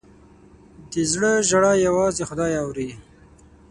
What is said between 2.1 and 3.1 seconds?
خدای اوري.